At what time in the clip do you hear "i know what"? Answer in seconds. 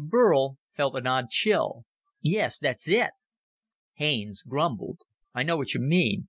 5.34-5.74